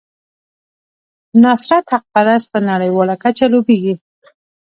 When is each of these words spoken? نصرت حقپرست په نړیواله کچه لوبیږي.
نصرت 1.43 1.85
حقپرست 1.93 2.47
په 2.53 2.59
نړیواله 2.69 3.15
کچه 3.23 3.45
لوبیږي. 3.53 3.95